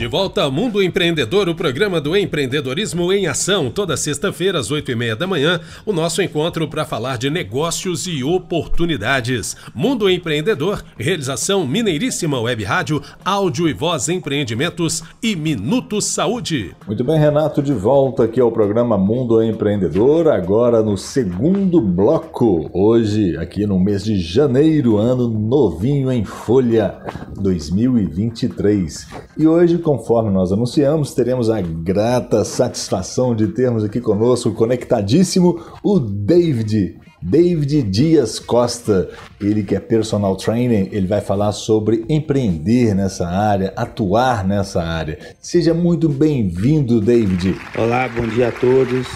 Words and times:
De 0.00 0.06
volta 0.06 0.44
ao 0.44 0.50
Mundo 0.50 0.82
Empreendedor, 0.82 1.46
o 1.46 1.54
programa 1.54 2.00
do 2.00 2.16
empreendedorismo 2.16 3.12
em 3.12 3.26
ação, 3.26 3.70
toda 3.70 3.98
sexta-feira 3.98 4.58
às 4.58 4.70
oito 4.70 4.90
e 4.90 4.94
meia 4.94 5.14
da 5.14 5.26
manhã, 5.26 5.60
o 5.84 5.92
nosso 5.92 6.22
encontro 6.22 6.66
para 6.66 6.86
falar 6.86 7.18
de 7.18 7.28
negócios 7.28 8.06
e 8.06 8.24
oportunidades. 8.24 9.54
Mundo 9.74 10.08
Empreendedor, 10.08 10.82
realização 10.96 11.66
Mineiríssima 11.66 12.40
Web 12.40 12.64
Rádio, 12.64 13.02
áudio 13.22 13.68
e 13.68 13.74
voz 13.74 14.08
empreendimentos 14.08 15.02
e 15.22 15.36
Minuto 15.36 16.00
Saúde. 16.00 16.74
Muito 16.86 17.04
bem, 17.04 17.18
Renato, 17.18 17.60
de 17.60 17.74
volta 17.74 18.24
aqui 18.24 18.40
ao 18.40 18.50
programa 18.50 18.96
Mundo 18.96 19.42
Empreendedor, 19.42 20.28
agora 20.28 20.82
no 20.82 20.96
segundo 20.96 21.78
bloco, 21.78 22.70
hoje 22.72 23.36
aqui 23.36 23.66
no 23.66 23.78
mês 23.78 24.02
de 24.02 24.18
janeiro, 24.18 24.96
ano 24.96 25.28
novinho 25.28 26.10
em 26.10 26.24
folha 26.24 26.96
2023. 27.36 29.06
E 29.40 29.46
hoje 29.46 29.78
conforme 29.78 30.28
nós 30.28 30.52
anunciamos, 30.52 31.14
teremos 31.14 31.48
a 31.48 31.62
grata 31.62 32.44
satisfação 32.44 33.34
de 33.34 33.46
termos 33.46 33.82
aqui 33.82 33.98
conosco, 33.98 34.52
conectadíssimo, 34.52 35.58
o 35.82 35.98
David. 35.98 36.98
David 37.22 37.84
Dias 37.84 38.38
Costa, 38.38 39.08
ele 39.40 39.62
que 39.62 39.74
é 39.74 39.80
personal 39.80 40.36
trainer, 40.36 40.90
ele 40.92 41.06
vai 41.06 41.22
falar 41.22 41.52
sobre 41.52 42.04
empreender 42.06 42.94
nessa 42.94 43.26
área, 43.26 43.72
atuar 43.76 44.46
nessa 44.46 44.82
área. 44.82 45.18
Seja 45.40 45.72
muito 45.72 46.06
bem-vindo, 46.06 47.00
David. 47.00 47.56
Olá, 47.78 48.10
bom 48.10 48.26
dia 48.26 48.48
a 48.48 48.52
todos, 48.52 49.06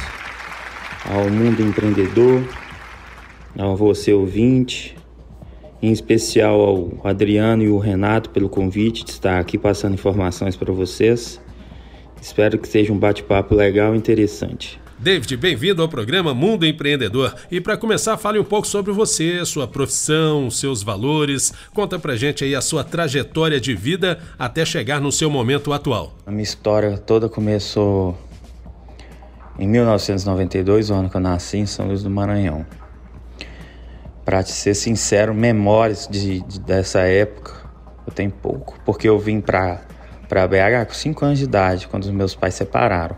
ao 1.05 1.29
mundo 1.29 1.61
empreendedor, 1.61 2.43
ao 3.59 3.77
você 3.77 4.15
ouvinte, 4.15 4.97
em 5.85 5.93
especial 5.93 6.61
ao 6.61 6.91
Adriano 7.05 7.63
e 7.63 7.69
o 7.69 7.79
Renato 7.79 8.31
pelo 8.31 8.49
convite 8.49 9.05
de 9.05 9.11
estar 9.11 9.39
aqui 9.39 9.59
passando 9.59 9.93
informações 9.93 10.57
para 10.57 10.73
vocês. 10.73 11.39
Espero 12.21 12.59
que 12.59 12.67
seja 12.67 12.91
um 12.91 12.99
bate-papo 12.99 13.55
legal 13.55 13.95
e 13.95 13.99
interessante. 13.99 14.81
David, 14.99 15.37
bem-vindo 15.37 15.83
ao 15.83 15.89
programa 15.89 16.33
Mundo 16.33 16.65
Empreendedor. 16.65 17.35
E 17.51 17.61
para 17.61 17.77
começar, 17.77 18.17
fale 18.17 18.39
um 18.39 18.45
pouco 18.45 18.67
sobre 18.67 18.93
você, 18.93 19.45
sua 19.45 19.69
profissão, 19.69 20.51
seus 20.51 20.83
valores. 20.83 21.53
Conta 21.75 21.99
pra 21.99 22.17
gente 22.17 22.45
aí 22.45 22.55
a 22.55 22.63
sua 22.63 22.83
trajetória 22.83 23.61
de 23.61 23.75
vida 23.75 24.19
até 24.39 24.65
chegar 24.65 25.03
no 25.03 25.13
seu 25.13 25.29
momento 25.29 25.71
atual. 25.71 26.17
A 26.25 26.31
minha 26.31 26.45
história 26.45 26.97
toda 26.97 27.29
começou 27.29 28.17
em 29.59 29.69
1992, 29.69 30.89
o 30.89 30.95
ano 30.95 31.11
que 31.11 31.17
eu 31.17 31.21
nasci 31.21 31.59
em 31.59 31.67
São 31.67 31.89
Luís 31.89 32.03
do 32.03 32.09
Maranhão. 32.09 32.65
Para 34.25 34.43
te 34.43 34.53
ser 34.53 34.75
sincero, 34.75 35.35
memórias 35.35 36.09
de, 36.11 36.41
de, 36.41 36.61
dessa 36.61 37.01
época 37.01 37.65
eu 38.07 38.13
tenho 38.13 38.31
pouco, 38.31 38.79
porque 38.85 39.09
eu 39.09 39.19
vim 39.19 39.41
para 39.41 39.81
BH 40.29 40.89
com 40.89 40.95
5 40.95 41.25
anos 41.25 41.39
de 41.39 41.45
idade, 41.45 41.89
quando 41.89 42.05
os 42.05 42.11
meus 42.11 42.35
pais 42.35 42.55
separaram. 42.55 43.17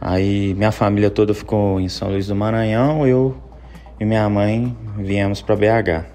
Aí 0.00 0.54
minha 0.54 0.72
família 0.72 1.10
toda 1.10 1.34
ficou 1.34 1.80
em 1.80 1.88
São 1.88 2.08
Luís 2.08 2.26
do 2.26 2.34
Maranhão, 2.34 3.06
eu 3.06 3.36
e 3.98 4.04
minha 4.04 4.28
mãe 4.28 4.76
viemos 4.96 5.42
para 5.42 5.56
BH. 5.56 6.06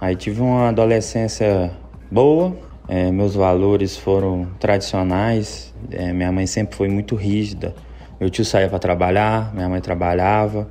Aí 0.00 0.16
tive 0.16 0.40
uma 0.40 0.68
adolescência 0.68 1.70
boa, 2.10 2.54
é, 2.86 3.10
meus 3.10 3.34
valores 3.34 3.96
foram 3.96 4.46
tradicionais, 4.60 5.74
é, 5.90 6.12
minha 6.12 6.30
mãe 6.30 6.46
sempre 6.46 6.76
foi 6.76 6.88
muito 6.88 7.14
rígida. 7.14 7.74
Meu 8.20 8.28
tio 8.30 8.44
saía 8.44 8.68
para 8.68 8.78
trabalhar, 8.78 9.54
minha 9.54 9.68
mãe 9.68 9.80
trabalhava, 9.80 10.68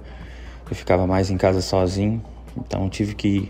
eu 0.69 0.75
ficava 0.75 1.05
mais 1.07 1.29
em 1.29 1.37
casa 1.37 1.61
sozinho. 1.61 2.23
Então 2.57 2.89
tive 2.89 3.15
que 3.15 3.49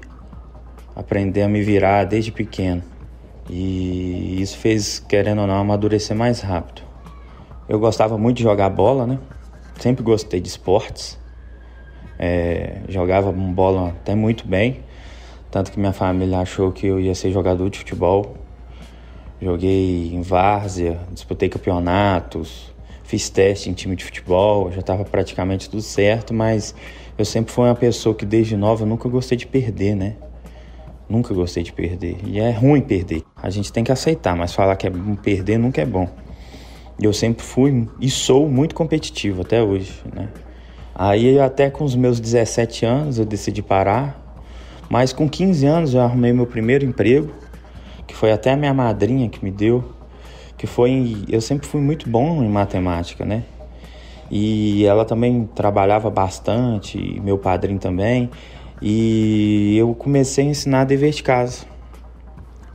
aprender 0.95 1.41
a 1.41 1.47
me 1.47 1.61
virar 1.61 2.05
desde 2.05 2.31
pequeno. 2.31 2.83
E 3.49 4.41
isso 4.41 4.57
fez, 4.57 4.99
querendo 4.99 5.41
ou 5.41 5.47
não, 5.47 5.55
amadurecer 5.55 6.15
mais 6.15 6.41
rápido. 6.41 6.81
Eu 7.67 7.79
gostava 7.79 8.17
muito 8.17 8.37
de 8.37 8.43
jogar 8.43 8.69
bola, 8.69 9.05
né? 9.05 9.19
Sempre 9.79 10.03
gostei 10.03 10.39
de 10.39 10.47
esportes. 10.47 11.19
É, 12.17 12.81
jogava 12.87 13.31
bola 13.31 13.89
até 13.89 14.15
muito 14.15 14.47
bem. 14.47 14.81
Tanto 15.51 15.71
que 15.71 15.79
minha 15.79 15.93
família 15.93 16.39
achou 16.39 16.71
que 16.71 16.87
eu 16.87 16.99
ia 16.99 17.13
ser 17.13 17.31
jogador 17.31 17.69
de 17.69 17.79
futebol. 17.79 18.37
Joguei 19.41 20.13
em 20.13 20.21
várzea, 20.21 20.99
disputei 21.11 21.49
campeonatos, 21.49 22.73
fiz 23.03 23.29
teste 23.29 23.69
em 23.69 23.73
time 23.73 23.95
de 23.95 24.03
futebol, 24.05 24.71
já 24.71 24.79
estava 24.79 25.03
praticamente 25.03 25.69
tudo 25.69 25.81
certo, 25.81 26.33
mas 26.33 26.73
eu 27.17 27.25
sempre 27.25 27.53
fui 27.53 27.65
uma 27.65 27.75
pessoa 27.75 28.15
que 28.15 28.25
desde 28.25 28.57
nova 28.57 28.85
nunca 28.85 29.07
gostei 29.07 29.37
de 29.37 29.45
perder, 29.45 29.95
né? 29.95 30.15
Nunca 31.07 31.33
gostei 31.33 31.61
de 31.61 31.71
perder. 31.71 32.17
E 32.25 32.39
é 32.39 32.49
ruim 32.51 32.81
perder. 32.81 33.23
A 33.35 33.49
gente 33.49 33.71
tem 33.71 33.83
que 33.83 33.91
aceitar, 33.91 34.35
mas 34.35 34.53
falar 34.53 34.75
que 34.75 34.87
é 34.87 34.91
perder 35.21 35.59
nunca 35.59 35.81
é 35.81 35.85
bom. 35.85 36.09
Eu 36.99 37.13
sempre 37.13 37.43
fui 37.43 37.87
e 37.99 38.09
sou 38.09 38.49
muito 38.49 38.73
competitivo 38.73 39.41
até 39.41 39.61
hoje, 39.61 39.93
né? 40.13 40.29
Aí 40.95 41.39
até 41.39 41.69
com 41.69 41.83
os 41.83 41.95
meus 41.95 42.19
17 42.19 42.85
anos 42.85 43.19
eu 43.19 43.25
decidi 43.25 43.61
parar. 43.61 44.21
Mas 44.89 45.13
com 45.13 45.29
15 45.29 45.65
anos 45.65 45.93
eu 45.93 46.01
arrumei 46.01 46.33
meu 46.33 46.45
primeiro 46.45 46.85
emprego, 46.85 47.31
que 48.07 48.15
foi 48.15 48.31
até 48.31 48.51
a 48.51 48.55
minha 48.55 48.73
madrinha 48.73 49.29
que 49.29 49.43
me 49.43 49.49
deu, 49.49 49.83
que 50.57 50.67
foi 50.67 51.23
eu 51.29 51.41
sempre 51.41 51.67
fui 51.67 51.81
muito 51.81 52.09
bom 52.09 52.43
em 52.43 52.49
matemática, 52.49 53.25
né? 53.25 53.43
E 54.35 54.83
ela 54.83 55.05
também 55.05 55.47
trabalhava 55.53 56.09
bastante, 56.09 57.21
meu 57.23 57.37
padrinho 57.37 57.77
também. 57.77 58.31
E 58.81 59.77
eu 59.77 59.93
comecei 59.93 60.43
a 60.43 60.49
ensinar 60.49 60.85
dever 60.85 61.11
de 61.11 61.21
casa. 61.21 61.67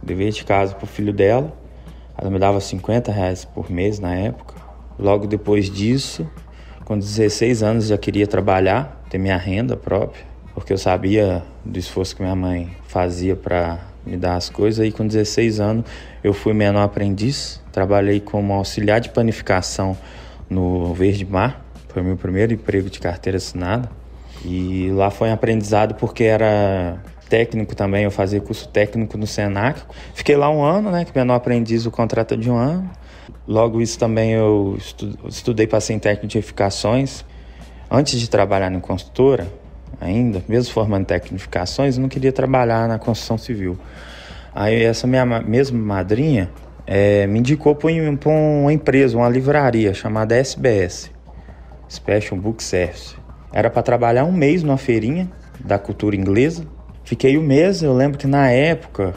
Dever 0.01 0.31
de 0.31 0.45
casa 0.45 0.73
pro 0.77 0.87
filho 0.87 1.13
dela. 1.13 1.53
Ela 2.17 2.31
me 2.31 2.39
dava 2.39 2.61
50 2.61 3.11
reais 3.11 3.45
por 3.45 3.73
mês 3.73 3.99
na 3.99 4.15
época. 4.15 4.55
Logo 4.97 5.27
depois 5.27 5.69
disso, 5.69 6.31
com 6.85 6.97
16 6.97 7.65
anos, 7.65 7.89
já 7.89 7.99
queria 7.99 8.29
trabalhar, 8.29 9.03
ter 9.11 9.19
minha 9.19 9.37
renda 9.37 9.77
própria, 9.77 10.25
porque 10.55 10.73
eu 10.73 10.79
sabia 10.79 11.43
do 11.65 11.77
esforço 11.77 12.15
que 12.15 12.23
minha 12.23 12.37
mãe 12.37 12.71
fazia 12.87 13.35
para 13.35 13.81
me 14.07 14.17
dar 14.17 14.37
as 14.37 14.49
coisas. 14.49 14.87
E 14.87 14.93
com 14.93 15.05
16 15.05 15.59
anos, 15.59 15.85
eu 16.23 16.33
fui 16.33 16.55
menor 16.55 16.85
aprendiz, 16.85 17.61
trabalhei 17.73 18.21
como 18.21 18.53
auxiliar 18.53 19.01
de 19.01 19.09
panificação 19.09 19.97
no 20.49 20.95
Verde 20.95 21.25
Mar. 21.25 21.65
Foi 21.89 22.03
meu 22.03 22.17
primeiro 22.17 22.53
emprego 22.53 22.91
de 22.91 22.99
carteira 22.99 23.37
assinada. 23.39 23.91
E 24.45 24.91
lá 24.93 25.11
foi 25.11 25.29
um 25.29 25.33
aprendizado 25.33 25.95
porque 25.95 26.25
era 26.25 27.03
técnico 27.29 27.75
também, 27.75 28.05
eu 28.05 28.11
fazia 28.11 28.41
curso 28.41 28.69
técnico 28.69 29.19
no 29.19 29.27
Senac. 29.27 29.83
Fiquei 30.15 30.37
lá 30.37 30.51
um 30.51 30.63
ano, 30.63 30.91
né, 30.91 31.05
que 31.05 31.17
menor 31.17 31.35
aprendiz 31.35 31.87
o 31.87 31.91
contrato 31.91 32.35
é 32.35 32.37
de 32.37 32.51
um 32.51 32.57
ano. 32.57 32.91
Logo 33.47 33.81
isso 33.81 33.99
também 33.99 34.33
eu 34.33 34.79
estudei 35.27 35.67
para 35.67 35.81
ser 35.81 35.99
técnico 35.99 36.27
de 36.27 36.39
edificações. 36.39 37.25
Antes 37.91 38.21
de 38.21 38.29
trabalhar 38.29 38.71
em 38.73 38.81
construtora, 38.81 39.47
ainda, 40.01 40.43
mesmo 40.47 40.73
formando 40.73 41.07
tecnificações, 41.07 41.97
eu 41.97 42.03
não 42.03 42.09
queria 42.09 42.33
trabalhar 42.33 42.87
na 42.87 42.99
construção 42.99 43.39
civil. 43.39 43.79
Aí 44.55 44.83
essa 44.83 45.07
minha 45.07 45.25
mesma 45.25 45.79
madrinha, 45.79 46.51
é, 46.91 47.27
me 47.27 47.39
indicou 47.41 47.77
para 47.77 47.91
uma 47.91 48.73
empresa, 48.73 49.15
uma 49.15 49.29
livraria 49.29 49.93
chamada 49.93 50.35
SBS, 50.35 51.11
Special 51.89 52.41
Book 52.41 52.63
Service. 52.63 53.15
Era 53.53 53.69
para 53.69 53.83
trabalhar 53.83 54.25
um 54.25 54.33
mês 54.33 54.63
numa 54.63 54.79
feirinha 54.79 55.31
da 55.63 55.79
cultura 55.79 56.17
inglesa. 56.17 56.65
Fiquei 57.05 57.37
um 57.37 57.43
mês, 57.43 57.83
eu 57.83 57.93
lembro 57.93 58.17
que 58.17 58.27
na 58.27 58.51
época, 58.51 59.15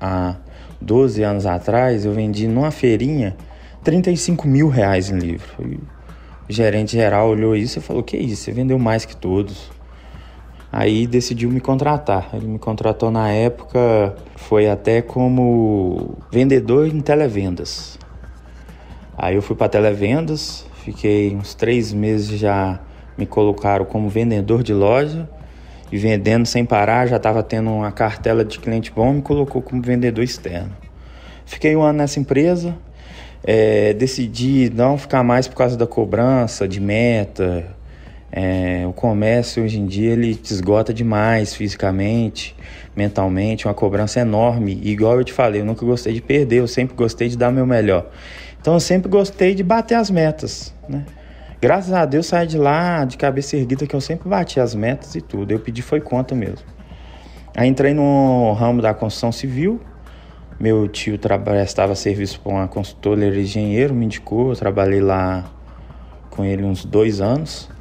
há 0.00 0.36
12 0.80 1.22
anos 1.22 1.44
atrás, 1.44 2.06
eu 2.06 2.12
vendi 2.12 2.48
numa 2.48 2.70
feirinha 2.70 3.36
35 3.82 4.48
mil 4.48 4.68
reais 4.68 5.10
em 5.10 5.18
livro. 5.18 5.52
E 5.60 5.74
o 6.48 6.52
gerente 6.52 6.92
geral 6.92 7.28
olhou 7.28 7.54
isso 7.54 7.78
e 7.78 7.82
falou: 7.82 8.02
Que 8.02 8.16
isso, 8.16 8.42
você 8.42 8.52
vendeu 8.52 8.78
mais 8.78 9.04
que 9.04 9.14
todos. 9.14 9.70
Aí 10.76 11.06
decidiu 11.06 11.52
me 11.52 11.60
contratar. 11.60 12.30
Ele 12.34 12.48
me 12.48 12.58
contratou 12.58 13.08
na 13.08 13.30
época, 13.30 14.12
foi 14.34 14.68
até 14.68 15.00
como 15.00 16.18
vendedor 16.32 16.88
em 16.88 16.98
televendas. 17.00 17.96
Aí 19.16 19.36
eu 19.36 19.40
fui 19.40 19.54
para 19.54 19.68
televendas, 19.68 20.66
fiquei 20.82 21.32
uns 21.32 21.54
três 21.54 21.92
meses 21.92 22.40
já 22.40 22.80
me 23.16 23.24
colocaram 23.24 23.84
como 23.84 24.08
vendedor 24.08 24.64
de 24.64 24.74
loja 24.74 25.30
e 25.92 25.96
vendendo 25.96 26.44
sem 26.44 26.64
parar, 26.64 27.06
já 27.06 27.18
estava 27.18 27.40
tendo 27.40 27.70
uma 27.70 27.92
cartela 27.92 28.44
de 28.44 28.58
cliente 28.58 28.90
bom, 28.90 29.12
me 29.12 29.22
colocou 29.22 29.62
como 29.62 29.80
vendedor 29.80 30.24
externo. 30.24 30.76
Fiquei 31.46 31.76
um 31.76 31.82
ano 31.84 31.98
nessa 31.98 32.18
empresa, 32.18 32.74
é, 33.44 33.92
decidi 33.92 34.72
não 34.74 34.98
ficar 34.98 35.22
mais 35.22 35.46
por 35.46 35.54
causa 35.54 35.76
da 35.76 35.86
cobrança, 35.86 36.66
de 36.66 36.80
meta, 36.80 37.64
é, 38.36 38.84
o 38.84 38.92
comércio 38.92 39.62
hoje 39.62 39.78
em 39.78 39.86
dia 39.86 40.10
ele 40.10 40.34
te 40.34 40.52
esgota 40.52 40.92
demais 40.92 41.54
fisicamente, 41.54 42.56
mentalmente, 42.96 43.68
uma 43.68 43.74
cobrança 43.74 44.18
enorme. 44.18 44.76
E 44.82 44.90
igual 44.90 45.18
eu 45.18 45.24
te 45.24 45.32
falei, 45.32 45.60
eu 45.60 45.64
nunca 45.64 45.86
gostei 45.86 46.12
de 46.12 46.20
perder, 46.20 46.56
eu 46.56 46.66
sempre 46.66 46.96
gostei 46.96 47.28
de 47.28 47.38
dar 47.38 47.52
meu 47.52 47.64
melhor. 47.64 48.10
Então 48.60 48.74
eu 48.74 48.80
sempre 48.80 49.08
gostei 49.08 49.54
de 49.54 49.62
bater 49.62 49.94
as 49.94 50.10
metas, 50.10 50.74
né? 50.88 51.06
Graças 51.60 51.92
a 51.92 52.04
Deus 52.04 52.26
saí 52.26 52.44
de 52.44 52.58
lá 52.58 53.04
de 53.04 53.16
cabeça 53.16 53.56
erguida 53.56 53.86
que 53.86 53.94
eu 53.94 54.00
sempre 54.00 54.28
bati 54.28 54.58
as 54.58 54.74
metas 54.74 55.14
e 55.14 55.20
tudo. 55.20 55.52
Eu 55.52 55.60
pedi 55.60 55.80
foi 55.80 56.00
conta 56.00 56.34
mesmo. 56.34 56.66
Aí 57.56 57.68
entrei 57.68 57.94
no 57.94 58.52
ramo 58.54 58.82
da 58.82 58.92
construção 58.92 59.30
civil. 59.30 59.80
Meu 60.58 60.88
tio 60.88 61.16
prestava 61.44 61.94
serviço 61.94 62.40
para 62.40 62.52
uma 62.52 62.68
consultora, 62.68 63.20
ele 63.20 63.30
era 63.30 63.40
engenheiro, 63.40 63.94
me 63.94 64.04
indicou. 64.04 64.50
Eu 64.50 64.56
trabalhei 64.56 65.00
lá 65.00 65.44
com 66.30 66.44
ele 66.44 66.64
uns 66.64 66.84
dois 66.84 67.20
anos. 67.20 67.72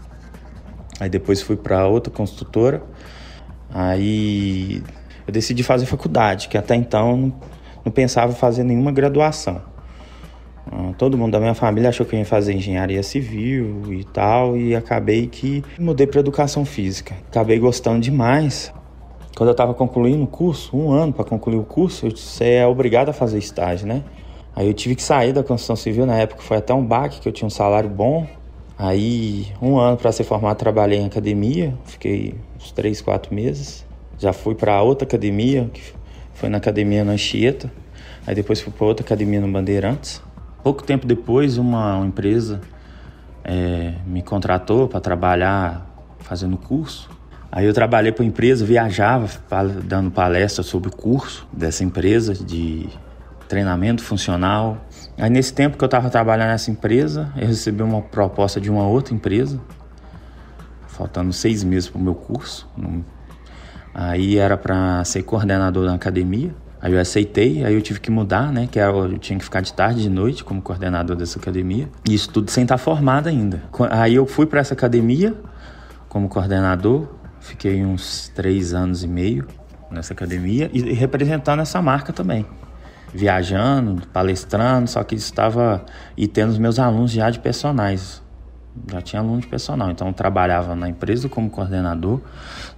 Aí 0.99 1.09
depois 1.09 1.41
fui 1.41 1.55
para 1.55 1.87
outra 1.87 2.11
construtora. 2.11 2.83
Aí 3.73 4.83
eu 5.25 5.33
decidi 5.33 5.63
fazer 5.63 5.85
faculdade, 5.85 6.47
que 6.47 6.57
até 6.57 6.75
então 6.75 7.17
não, 7.17 7.33
não 7.85 7.91
pensava 7.91 8.33
fazer 8.33 8.63
nenhuma 8.63 8.91
graduação. 8.91 9.61
Ah, 10.71 10.93
todo 10.97 11.17
mundo 11.17 11.31
da 11.31 11.39
minha 11.39 11.53
família 11.53 11.89
achou 11.89 12.05
que 12.05 12.15
eu 12.15 12.19
ia 12.19 12.25
fazer 12.25 12.53
engenharia 12.53 13.03
civil 13.03 13.93
e 13.93 14.03
tal, 14.03 14.55
e 14.57 14.75
acabei 14.75 15.27
que 15.27 15.63
mudei 15.79 16.07
para 16.07 16.19
educação 16.19 16.65
física. 16.65 17.15
Acabei 17.29 17.59
gostando 17.59 17.99
demais. 17.99 18.73
Quando 19.35 19.49
eu 19.49 19.53
estava 19.53 19.73
concluindo 19.73 20.23
o 20.23 20.27
curso, 20.27 20.77
um 20.77 20.91
ano 20.91 21.11
para 21.11 21.25
concluir 21.25 21.57
o 21.57 21.63
curso, 21.63 22.09
você 22.09 22.55
é 22.55 22.67
obrigado 22.67 23.09
a 23.09 23.13
fazer 23.13 23.39
estágio, 23.39 23.87
né? 23.87 24.03
Aí 24.55 24.67
eu 24.67 24.73
tive 24.73 24.95
que 24.95 25.01
sair 25.01 25.33
da 25.33 25.41
construção 25.41 25.75
civil, 25.75 26.05
na 26.05 26.15
época 26.15 26.43
foi 26.43 26.57
até 26.57 26.73
um 26.73 26.85
baque, 26.85 27.19
que 27.19 27.27
eu 27.27 27.33
tinha 27.33 27.47
um 27.47 27.49
salário 27.49 27.89
bom. 27.89 28.27
Aí, 28.77 29.47
um 29.61 29.77
ano 29.77 29.97
para 29.97 30.11
ser 30.11 30.23
formado, 30.23 30.57
trabalhei 30.57 30.99
em 30.99 31.05
academia, 31.05 31.73
fiquei 31.85 32.35
uns 32.55 32.71
três, 32.71 33.01
quatro 33.01 33.33
meses. 33.33 33.85
Já 34.17 34.33
fui 34.33 34.55
para 34.55 34.81
outra 34.81 35.07
academia, 35.07 35.69
que 35.71 35.81
foi 36.33 36.49
na 36.49 36.57
academia 36.57 37.03
na 37.03 37.13
Anchieta. 37.13 37.71
Aí 38.25 38.33
depois 38.33 38.61
fui 38.61 38.71
para 38.71 38.85
outra 38.85 39.05
academia 39.05 39.39
no 39.39 39.51
Bandeirantes. 39.51 40.21
Pouco 40.63 40.83
tempo 40.83 41.05
depois, 41.05 41.57
uma, 41.57 41.97
uma 41.97 42.07
empresa 42.07 42.61
é, 43.43 43.93
me 44.07 44.21
contratou 44.21 44.87
para 44.87 44.99
trabalhar 44.99 45.85
fazendo 46.19 46.57
curso. 46.57 47.09
Aí 47.51 47.65
eu 47.65 47.73
trabalhei 47.73 48.11
para 48.11 48.23
a 48.23 48.27
empresa, 48.27 48.65
viajava 48.65 49.29
dando 49.83 50.09
palestra 50.09 50.63
sobre 50.63 50.89
o 50.89 50.91
curso 50.91 51.47
dessa 51.53 51.83
empresa 51.83 52.33
de 52.33 52.87
treinamento 53.47 54.03
funcional. 54.03 54.77
Aí 55.17 55.29
nesse 55.29 55.53
tempo 55.53 55.77
que 55.77 55.83
eu 55.83 55.87
estava 55.87 56.09
trabalhando 56.09 56.49
nessa 56.49 56.71
empresa, 56.71 57.31
eu 57.35 57.47
recebi 57.47 57.83
uma 57.83 58.01
proposta 58.01 58.59
de 58.59 58.69
uma 58.69 58.87
outra 58.87 59.13
empresa, 59.13 59.59
faltando 60.87 61.31
seis 61.31 61.63
meses 61.63 61.89
para 61.89 61.99
o 61.99 62.03
meu 62.03 62.15
curso. 62.15 62.67
Aí 63.93 64.37
era 64.37 64.57
para 64.57 65.03
ser 65.03 65.23
coordenador 65.23 65.85
da 65.85 65.93
academia. 65.93 66.55
Aí 66.81 66.91
eu 66.91 66.99
aceitei, 66.99 67.63
aí 67.63 67.73
eu 67.73 67.81
tive 67.81 67.99
que 68.01 68.11
mudar, 68.11 68.51
né? 68.51 68.67
Que 68.69 68.77
eu 68.77 69.17
tinha 69.17 69.39
que 69.39 69.45
ficar 69.45 69.61
de 69.61 69.71
tarde 69.71 70.01
e 70.01 70.03
de 70.03 70.09
noite 70.09 70.43
como 70.43 70.61
coordenador 70.61 71.15
dessa 71.15 71.39
academia. 71.39 71.87
E 72.09 72.13
isso 72.13 72.29
tudo 72.29 72.51
sem 72.51 72.63
estar 72.63 72.77
formado 72.77 73.29
ainda. 73.29 73.63
Aí 73.89 74.15
eu 74.15 74.25
fui 74.25 74.45
para 74.45 74.59
essa 74.59 74.73
academia 74.73 75.33
como 76.09 76.27
coordenador, 76.27 77.07
fiquei 77.39 77.85
uns 77.85 78.29
três 78.35 78.73
anos 78.73 79.03
e 79.03 79.07
meio 79.07 79.47
nessa 79.89 80.13
academia 80.13 80.69
e 80.73 80.93
representando 80.93 81.61
essa 81.61 81.81
marca 81.81 82.11
também. 82.11 82.45
Viajando, 83.13 84.07
palestrando, 84.07 84.89
só 84.89 85.03
que 85.03 85.15
estava 85.15 85.85
e 86.17 86.27
tendo 86.27 86.49
os 86.49 86.57
meus 86.57 86.79
alunos 86.79 87.11
já 87.11 87.29
de 87.29 87.39
personagens 87.39 88.23
já 88.91 89.01
tinha 89.01 89.21
aluno 89.21 89.39
de 89.39 89.47
personal, 89.47 89.91
então 89.91 90.07
eu 90.07 90.13
trabalhava 90.13 90.75
na 90.75 90.89
empresa 90.89 91.29
como 91.29 91.49
coordenador, 91.49 92.19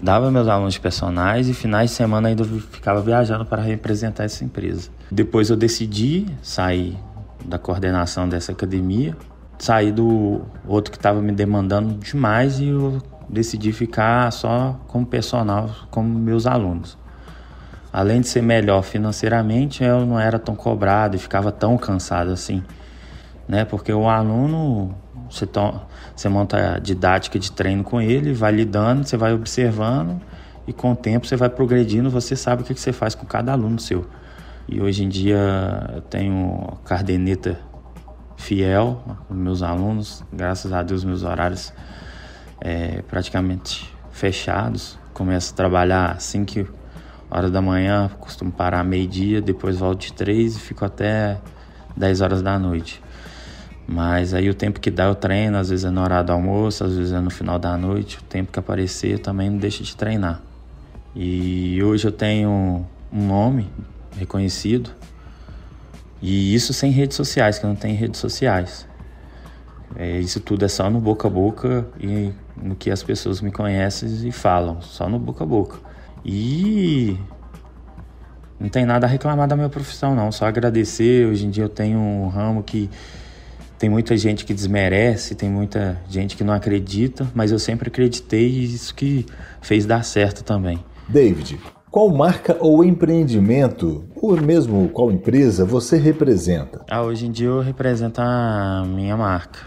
dava 0.01 0.29
meus 0.29 0.47
alunos 0.47 0.73
de 0.73 0.79
personagens 0.79 1.47
e 1.47 1.53
finais 1.53 1.91
de 1.91 1.95
semana 1.95 2.27
ainda 2.27 2.43
ficava 2.43 3.01
viajando 3.01 3.45
para 3.45 3.61
representar 3.61 4.25
essa 4.25 4.43
empresa. 4.43 4.89
Depois 5.09 5.49
eu 5.49 5.55
decidi 5.55 6.25
sair 6.41 6.97
da 7.45 7.57
coordenação 7.57 8.27
dessa 8.27 8.51
academia, 8.51 9.15
sair 9.57 9.91
do 9.91 10.41
outro 10.67 10.91
que 10.91 10.97
estava 10.97 11.21
me 11.21 11.31
demandando 11.31 11.93
demais 11.95 12.59
e 12.59 12.67
eu 12.67 13.01
decidi 13.29 13.71
ficar 13.71 14.31
só 14.31 14.79
como 14.87 15.05
personal, 15.05 15.69
como 15.89 16.07
meus 16.19 16.45
alunos. 16.45 16.97
Além 17.95 18.19
de 18.19 18.27
ser 18.27 18.41
melhor 18.41 18.81
financeiramente, 18.81 19.81
eu 19.81 20.05
não 20.05 20.19
era 20.19 20.37
tão 20.37 20.53
cobrado 20.53 21.15
e 21.15 21.17
ficava 21.17 21.49
tão 21.49 21.77
cansado 21.77 22.29
assim, 22.29 22.61
né? 23.47 23.63
Porque 23.63 23.93
o 23.93 24.09
aluno 24.09 24.93
você, 25.29 25.45
to, 25.45 25.79
você 26.13 26.27
monta 26.27 26.75
a 26.75 26.77
didática 26.77 27.39
de 27.39 27.49
treino 27.49 27.85
com 27.85 28.01
ele, 28.01 28.33
vai 28.33 28.51
lidando, 28.51 29.05
você 29.05 29.15
vai 29.15 29.33
observando 29.33 30.19
e 30.67 30.73
com 30.73 30.91
o 30.91 30.95
tempo 30.95 31.25
você 31.25 31.37
vai 31.37 31.47
progredindo, 31.47 32.09
você 32.09 32.35
sabe 32.35 32.63
o 32.63 32.65
que, 32.65 32.73
que 32.73 32.81
você 32.81 32.91
faz 32.91 33.15
com 33.15 33.25
cada 33.25 33.53
aluno 33.53 33.79
seu. 33.79 34.05
E 34.67 34.81
hoje 34.81 35.05
em 35.05 35.07
dia 35.07 35.89
eu 35.95 36.01
tenho 36.01 36.77
cardeneta 36.83 37.57
fiel 38.35 39.01
com 39.25 39.33
meus 39.33 39.61
alunos, 39.61 40.21
graças 40.33 40.73
a 40.73 40.83
Deus 40.83 41.05
meus 41.05 41.23
horários 41.23 41.71
é, 42.59 43.01
praticamente 43.03 43.89
fechados. 44.11 44.99
Começo 45.13 45.53
a 45.53 45.55
trabalhar 45.55 46.11
às 46.11 46.23
5 46.23 46.84
horas 47.35 47.51
da 47.51 47.61
manhã, 47.61 48.09
costumo 48.19 48.51
parar 48.51 48.83
meio-dia, 48.83 49.41
depois 49.41 49.77
volto 49.77 50.01
de 50.01 50.13
3 50.13 50.55
e 50.55 50.59
fico 50.59 50.85
até 50.85 51.39
10 51.95 52.21
horas 52.21 52.41
da 52.41 52.57
noite. 52.57 53.01
Mas 53.87 54.33
aí 54.33 54.49
o 54.49 54.53
tempo 54.53 54.79
que 54.79 54.89
dá 54.89 55.05
eu 55.05 55.15
treino, 55.15 55.57
às 55.57 55.69
vezes 55.69 55.85
é 55.85 55.89
na 55.91 56.01
hora 56.01 56.23
do 56.23 56.31
almoço, 56.31 56.83
às 56.83 56.95
vezes 56.95 57.13
é 57.13 57.19
no 57.19 57.29
final 57.29 57.59
da 57.59 57.77
noite. 57.77 58.17
O 58.17 58.23
tempo 58.23 58.51
que 58.51 58.57
aparecer 58.57 59.11
eu 59.11 59.19
também 59.19 59.49
não 59.49 59.57
deixo 59.57 59.83
de 59.83 59.95
treinar. 59.95 60.41
E 61.15 61.81
hoje 61.83 62.07
eu 62.07 62.11
tenho 62.11 62.85
um 63.11 63.27
nome 63.27 63.69
reconhecido. 64.17 64.89
E 66.21 66.55
isso 66.55 66.73
sem 66.73 66.91
redes 66.91 67.15
sociais, 67.15 67.59
que 67.59 67.65
eu 67.65 67.69
não 67.69 67.75
tenho 67.75 67.95
redes 67.95 68.19
sociais. 68.19 68.87
É, 69.95 70.19
isso 70.19 70.39
tudo 70.39 70.65
é 70.65 70.67
só 70.67 70.89
no 70.89 70.99
boca 70.99 71.27
a 71.27 71.31
boca 71.31 71.87
e 71.99 72.33
no 72.57 72.75
que 72.75 72.89
as 72.89 73.03
pessoas 73.03 73.39
me 73.39 73.51
conhecem 73.51 74.09
e 74.27 74.31
falam, 74.31 74.81
só 74.81 75.07
no 75.07 75.19
boca 75.19 75.43
a 75.43 75.47
boca. 75.47 75.84
E 76.25 77.15
não 78.59 78.67
tem 78.67 78.83
nada 78.83 79.05
a 79.05 79.09
reclamar 79.09 79.47
da 79.47 79.55
minha 79.55 79.69
profissão, 79.69 80.15
não, 80.15 80.31
só 80.31 80.47
agradecer. 80.47 81.27
Hoje 81.27 81.45
em 81.45 81.49
dia 81.51 81.65
eu 81.65 81.69
tenho 81.69 81.99
um 81.99 82.27
ramo 82.27 82.63
que 82.63 82.89
tem 83.77 83.89
muita 83.89 84.17
gente 84.17 84.43
que 84.43 84.53
desmerece, 84.53 85.35
tem 85.35 85.49
muita 85.49 86.01
gente 86.09 86.35
que 86.35 86.43
não 86.43 86.53
acredita, 86.53 87.29
mas 87.35 87.51
eu 87.51 87.59
sempre 87.59 87.89
acreditei 87.89 88.47
e 88.47 88.63
isso 88.63 88.95
que 88.95 89.25
fez 89.61 89.85
dar 89.85 90.03
certo 90.03 90.43
também. 90.43 90.83
David, 91.07 91.59
qual 91.91 92.09
marca 92.09 92.57
ou 92.59 92.83
empreendimento, 92.83 94.05
ou 94.15 94.35
mesmo 94.41 94.89
qual 94.89 95.11
empresa 95.11 95.63
você 95.63 95.97
representa? 95.97 96.81
Ah, 96.89 97.03
hoje 97.03 97.27
em 97.27 97.31
dia 97.31 97.47
eu 97.47 97.61
represento 97.61 98.19
a 98.21 98.83
minha 98.87 99.15
marca. 99.15 99.59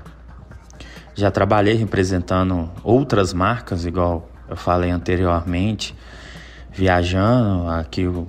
Já 1.15 1.31
trabalhei 1.31 1.75
representando 1.75 2.71
outras 2.83 3.33
marcas, 3.33 3.87
igual 3.87 4.29
eu 4.49 4.57
falei 4.57 4.91
anteriormente, 4.91 5.95
viajando. 6.73 7.69
Aqui 7.69 8.03
eu 8.03 8.27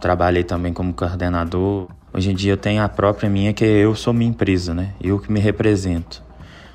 trabalhei 0.00 0.44
também 0.44 0.72
como 0.72 0.92
coordenador 0.92 1.88
Hoje 2.10 2.30
em 2.30 2.34
dia 2.34 2.52
eu 2.52 2.56
tenho 2.56 2.82
a 2.82 2.88
própria 2.88 3.28
minha, 3.28 3.52
que 3.52 3.64
eu 3.64 3.94
sou 3.94 4.14
minha 4.14 4.30
empresa, 4.30 4.72
né? 4.72 4.94
Eu 5.00 5.18
que 5.18 5.30
me 5.30 5.38
represento. 5.38 6.22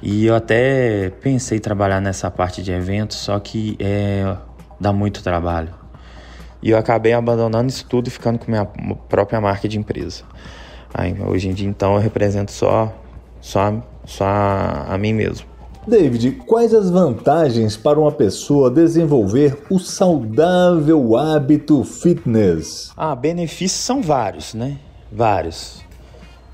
E 0.02 0.26
eu 0.26 0.36
até 0.36 1.10
pensei 1.22 1.58
em 1.58 1.62
trabalhar 1.62 2.00
nessa 2.00 2.30
parte 2.30 2.62
de 2.62 2.72
eventos, 2.72 3.18
só 3.18 3.40
que 3.40 3.76
é, 3.80 4.36
dá 4.80 4.94
muito 4.94 5.24
trabalho. 5.24 5.74
E 6.62 6.70
eu 6.70 6.78
acabei 6.78 7.14
abandonando 7.14 7.68
isso 7.68 7.86
tudo 7.90 8.08
e 8.08 8.12
ficando 8.12 8.38
com 8.38 8.50
minha 8.50 8.64
própria 8.64 9.42
marca 9.42 9.68
de 9.68 9.78
empresa. 9.78 10.24
Aí, 10.94 11.14
hoje 11.20 11.50
em 11.50 11.54
dia, 11.54 11.68
então, 11.68 11.96
eu 11.96 12.00
represento 12.00 12.52
só, 12.52 12.94
só, 13.42 13.84
só 14.06 14.26
a, 14.26 14.94
a 14.94 14.98
mim 14.98 15.14
mesmo. 15.14 15.48
David, 15.88 16.32
quais 16.46 16.74
as 16.74 16.90
vantagens 16.90 17.76
para 17.76 18.00
uma 18.00 18.12
pessoa 18.12 18.72
desenvolver 18.72 19.66
o 19.70 19.78
saudável 19.80 21.18
hábito 21.18 21.84
fitness? 21.84 22.92
Ah, 22.96 23.16
benefícios 23.16 23.82
são 23.82 24.02
vários, 24.02 24.54
né? 24.54 24.80
vários. 25.14 25.82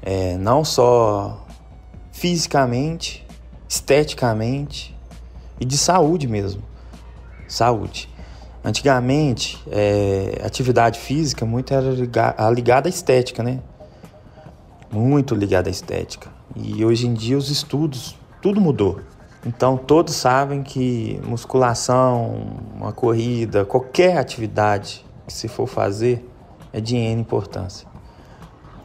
É, 0.01 0.37
não 0.37 0.63
só 0.63 1.45
fisicamente, 2.11 3.25
esteticamente 3.67 4.95
e 5.59 5.65
de 5.65 5.77
saúde 5.77 6.27
mesmo. 6.27 6.61
Saúde. 7.47 8.09
Antigamente, 8.63 9.57
é, 9.71 10.41
atividade 10.43 10.99
física 10.99 11.45
muito 11.45 11.73
era 11.73 11.89
ligada 12.51 12.87
à 12.87 12.89
estética, 12.89 13.41
né? 13.41 13.61
Muito 14.91 15.33
ligada 15.33 15.69
à 15.69 15.71
estética. 15.71 16.29
E 16.55 16.83
hoje 16.83 17.07
em 17.07 17.13
dia 17.13 17.37
os 17.37 17.49
estudos, 17.49 18.15
tudo 18.41 18.59
mudou. 18.59 18.99
Então 19.45 19.77
todos 19.77 20.15
sabem 20.15 20.63
que 20.63 21.19
musculação, 21.23 22.47
uma 22.75 22.91
corrida, 22.91 23.63
qualquer 23.63 24.17
atividade 24.17 25.05
que 25.25 25.33
se 25.33 25.47
for 25.47 25.67
fazer 25.67 26.29
é 26.73 26.81
de 26.81 26.95
N 26.95 27.21
importância. 27.21 27.87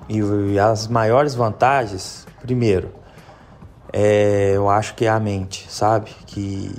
E 0.08 0.58
as 0.58 0.86
maiores 0.86 1.34
vantagens, 1.34 2.26
primeiro, 2.40 2.92
é, 3.92 4.52
eu 4.54 4.68
acho 4.68 4.94
que 4.94 5.06
é 5.06 5.08
a 5.08 5.18
mente, 5.18 5.66
sabe? 5.70 6.10
Que 6.26 6.74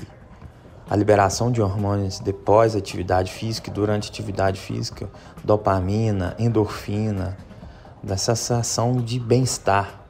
a 0.89 0.95
liberação 0.95 1.51
de 1.51 1.61
hormônios 1.61 2.19
depois 2.19 2.73
da 2.73 2.79
atividade 2.79 3.31
física 3.31 3.69
e 3.69 3.73
durante 3.73 4.07
a 4.07 4.11
atividade 4.11 4.59
física, 4.59 5.09
dopamina, 5.43 6.35
endorfina, 6.37 7.35
da 8.03 8.15
sensação 8.15 8.97
de 8.97 9.19
bem-estar. 9.19 10.04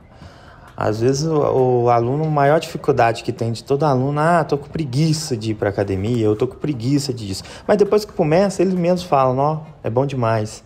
Às 0.77 0.99
vezes 0.99 1.25
o, 1.25 1.83
o, 1.83 1.89
aluno, 1.89 2.25
a 2.25 2.29
maior 2.29 2.59
dificuldade 2.59 3.23
que 3.23 3.31
tem 3.31 3.51
de 3.51 3.63
todo 3.63 3.83
aluno, 3.83 4.19
ah, 4.19 4.43
tô 4.43 4.57
com 4.57 4.67
preguiça 4.67 5.37
de 5.37 5.51
ir 5.51 5.53
para 5.55 5.69
academia, 5.69 6.25
eu 6.25 6.35
tô 6.35 6.47
com 6.47 6.55
preguiça 6.55 7.13
disso. 7.13 7.43
Mas 7.65 7.77
depois 7.77 8.03
que 8.03 8.11
começa, 8.11 8.61
eles 8.61 8.73
mesmos 8.73 9.03
falam, 9.03 9.37
ó, 9.37 9.59
é 9.83 9.89
bom 9.89 10.05
demais. 10.05 10.63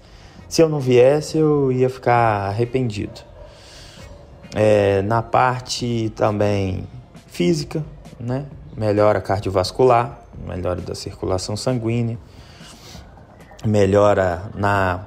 Se 0.47 0.63
eu 0.63 0.69
não 0.69 0.79
viesse, 0.79 1.37
eu 1.37 1.71
ia 1.71 1.89
ficar 1.89 2.47
arrependido. 2.47 3.21
É, 4.55 5.03
na 5.03 5.21
parte 5.21 6.11
também 6.15 6.87
física, 7.27 7.85
né? 8.19 8.45
Melhora 8.75 9.21
cardiovascular, 9.21 10.21
melhora 10.47 10.81
da 10.81 10.95
circulação 10.95 11.55
sanguínea, 11.55 12.17
melhora 13.63 14.49
na 14.55 15.05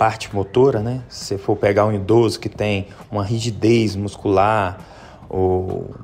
parte 0.00 0.34
motora, 0.34 0.80
né? 0.80 1.02
Se 1.10 1.36
for 1.36 1.54
pegar 1.54 1.84
um 1.84 1.92
idoso 1.92 2.40
que 2.40 2.48
tem 2.48 2.88
uma 3.10 3.22
rigidez 3.22 3.94
muscular 3.94 4.78
ou 5.28 5.94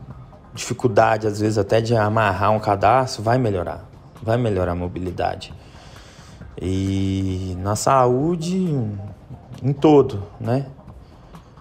dificuldade 0.53 1.27
às 1.27 1.41
vezes 1.41 1.57
até 1.57 1.81
de 1.81 1.97
amarrar 1.97 2.53
um 2.53 2.61
cadastro, 2.61 3.23
vai 3.23 3.39
melhorar, 3.39 3.89
vai 4.23 4.37
melhorar 4.37 4.73
a 4.73 4.75
mobilidade. 4.75 5.55
E 6.61 7.57
na 7.61 7.75
saúde 7.75 8.59
em 9.63 9.73
todo, 9.73 10.23
né? 10.39 10.67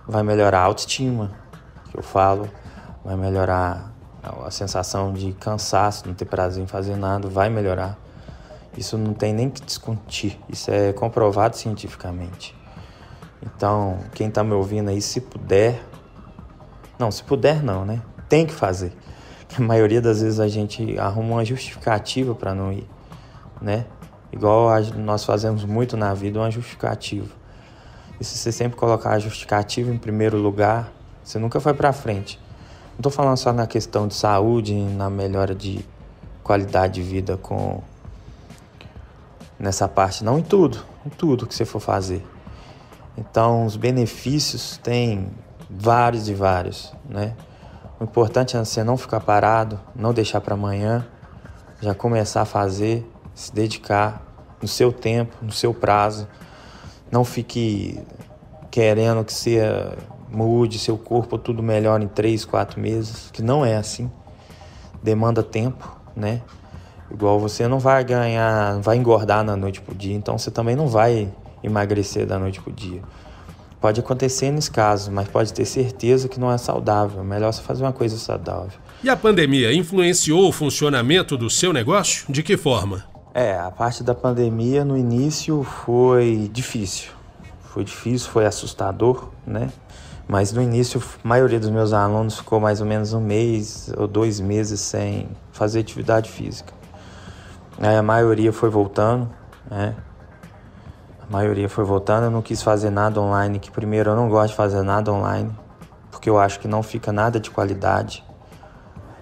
Vai 0.05 0.21
melhorar 0.21 0.59
a 0.59 0.63
autoestima, 0.63 1.31
que 1.89 1.97
eu 1.97 2.03
falo, 2.03 2.49
vai 3.05 3.15
melhorar 3.15 3.93
a 4.45 4.51
sensação 4.51 5.13
de 5.13 5.31
cansaço, 5.31 6.05
não 6.05 6.13
ter 6.13 6.25
prazer 6.25 6.61
em 6.61 6.67
fazer 6.67 6.97
nada, 6.97 7.29
vai 7.29 7.49
melhorar. 7.49 7.97
Isso 8.77 8.97
não 8.97 9.13
tem 9.13 9.33
nem 9.33 9.49
que 9.49 9.61
discutir, 9.61 10.39
isso 10.49 10.69
é 10.69 10.91
comprovado 10.91 11.55
cientificamente. 11.55 12.55
Então, 13.41 13.99
quem 14.13 14.27
está 14.27 14.43
me 14.43 14.53
ouvindo 14.53 14.89
aí, 14.89 15.01
se 15.01 15.21
puder, 15.21 15.81
não, 16.99 17.11
se 17.11 17.23
puder 17.23 17.63
não, 17.63 17.85
né? 17.85 18.01
Tem 18.27 18.45
que 18.45 18.53
fazer. 18.53 18.91
A 19.57 19.61
maioria 19.61 20.01
das 20.01 20.21
vezes 20.21 20.39
a 20.39 20.47
gente 20.47 20.97
arruma 20.99 21.35
uma 21.35 21.45
justificativa 21.45 22.35
para 22.35 22.53
não 22.53 22.73
ir, 22.73 22.87
né? 23.61 23.85
Igual 24.31 24.69
a, 24.69 24.81
nós 24.81 25.23
fazemos 25.23 25.63
muito 25.63 25.95
na 25.95 26.13
vida, 26.13 26.39
uma 26.39 26.51
justificativa. 26.51 27.29
E 28.19 28.23
se 28.23 28.37
você 28.37 28.51
sempre 28.51 28.77
colocar 28.77 29.11
a 29.11 29.19
justificativa 29.19 29.91
em 29.91 29.97
primeiro 29.97 30.37
lugar, 30.37 30.91
você 31.23 31.39
nunca 31.39 31.59
vai 31.59 31.73
para 31.73 31.93
frente. 31.93 32.39
Não 32.91 32.97
estou 32.97 33.11
falando 33.11 33.37
só 33.37 33.53
na 33.53 33.67
questão 33.67 34.07
de 34.07 34.15
saúde, 34.15 34.73
na 34.73 35.09
melhora 35.09 35.53
de 35.53 35.85
qualidade 36.43 36.95
de 36.95 37.01
vida 37.01 37.37
com 37.37 37.81
nessa 39.59 39.87
parte, 39.87 40.23
não 40.23 40.37
em 40.37 40.43
tudo, 40.43 40.79
em 41.05 41.09
tudo 41.09 41.47
que 41.47 41.55
você 41.55 41.65
for 41.65 41.79
fazer. 41.79 42.25
Então, 43.17 43.65
os 43.65 43.75
benefícios 43.77 44.77
tem 44.83 45.29
vários 45.69 46.27
e 46.27 46.33
vários, 46.33 46.93
né? 47.09 47.35
O 47.99 48.03
importante 48.03 48.57
é 48.57 48.59
você 48.59 48.83
não 48.83 48.97
ficar 48.97 49.21
parado, 49.21 49.79
não 49.95 50.13
deixar 50.13 50.41
para 50.41 50.53
amanhã, 50.53 51.07
já 51.81 51.95
começar 51.95 52.41
a 52.41 52.45
fazer, 52.45 53.09
se 53.33 53.53
dedicar 53.53 54.21
no 54.61 54.67
seu 54.67 54.91
tempo, 54.91 55.35
no 55.41 55.51
seu 55.51 55.73
prazo. 55.73 56.27
Não 57.09 57.23
fique 57.23 57.97
querendo 58.69 59.23
que 59.23 59.31
você 59.33 59.61
mude 60.29 60.77
seu 60.77 60.97
corpo 60.97 61.37
tudo 61.37 61.63
melhor 61.63 62.01
em 62.01 62.07
três, 62.07 62.43
quatro 62.43 62.81
meses, 62.81 63.29
que 63.31 63.41
não 63.41 63.65
é 63.65 63.77
assim. 63.77 64.11
Demanda 65.01 65.41
tempo, 65.41 65.95
né? 66.15 66.41
Igual 67.15 67.39
você 67.39 67.65
não 67.65 67.79
vai 67.79 68.03
ganhar, 68.03 68.77
vai 68.81 68.97
engordar 68.97 69.41
na 69.41 69.55
noite 69.55 69.79
pro 69.79 69.95
dia, 69.95 70.13
então 70.13 70.37
você 70.37 70.51
também 70.51 70.75
não 70.75 70.85
vai 70.85 71.31
emagrecer 71.63 72.25
da 72.25 72.37
noite 72.37 72.59
pro 72.59 72.73
dia. 72.73 73.01
Pode 73.79 74.01
acontecer 74.01 74.51
nesse 74.51 74.69
caso, 74.69 75.13
mas 75.13 75.25
pode 75.29 75.53
ter 75.53 75.63
certeza 75.63 76.27
que 76.27 76.37
não 76.37 76.51
é 76.51 76.57
saudável. 76.57 77.21
É 77.21 77.23
melhor 77.23 77.53
você 77.53 77.61
fazer 77.61 77.85
uma 77.85 77.93
coisa 77.93 78.17
saudável. 78.17 78.77
E 79.01 79.09
a 79.09 79.15
pandemia 79.15 79.73
influenciou 79.73 80.49
o 80.49 80.51
funcionamento 80.51 81.37
do 81.37 81.49
seu 81.49 81.71
negócio? 81.71 82.25
De 82.27 82.43
que 82.43 82.57
forma? 82.57 83.05
É, 83.33 83.57
a 83.57 83.71
parte 83.71 84.03
da 84.03 84.13
pandemia 84.13 84.83
no 84.83 84.97
início 84.97 85.63
foi 85.63 86.49
difícil. 86.51 87.11
Foi 87.63 87.85
difícil, 87.85 88.29
foi 88.29 88.45
assustador, 88.45 89.29
né? 89.47 89.71
Mas 90.27 90.51
no 90.51 90.61
início, 90.61 91.01
a 91.23 91.25
maioria 91.25 91.61
dos 91.61 91.69
meus 91.69 91.93
alunos 91.93 92.39
ficou 92.39 92.59
mais 92.59 92.81
ou 92.81 92.87
menos 92.87 93.13
um 93.13 93.21
mês 93.21 93.89
ou 93.95 94.05
dois 94.05 94.41
meses 94.41 94.81
sem 94.81 95.29
fazer 95.53 95.79
atividade 95.79 96.29
física. 96.29 96.73
Aí 97.79 97.95
a 97.95 98.01
maioria 98.01 98.53
foi 98.53 98.69
voltando, 98.69 99.29
né? 99.69 99.95
A 101.21 101.31
maioria 101.31 101.67
foi 101.67 101.83
voltando. 101.83 102.25
Eu 102.25 102.31
não 102.31 102.41
quis 102.41 102.61
fazer 102.61 102.89
nada 102.89 103.19
online, 103.19 103.59
que 103.59 103.69
primeiro 103.69 104.11
eu 104.11 104.15
não 104.15 104.29
gosto 104.29 104.51
de 104.51 104.55
fazer 104.55 104.81
nada 104.81 105.11
online, 105.11 105.51
porque 106.09 106.29
eu 106.29 106.39
acho 106.39 106.59
que 106.59 106.67
não 106.67 106.81
fica 106.81 107.11
nada 107.11 107.39
de 107.39 107.51
qualidade. 107.51 108.23